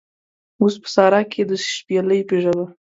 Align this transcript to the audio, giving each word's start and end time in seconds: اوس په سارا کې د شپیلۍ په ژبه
اوس 0.61 0.75
په 0.83 0.89
سارا 0.95 1.21
کې 1.31 1.41
د 1.49 1.51
شپیلۍ 1.71 2.21
په 2.29 2.35
ژبه 2.43 2.63